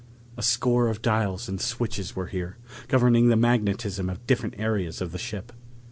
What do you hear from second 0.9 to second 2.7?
dials and switches were here,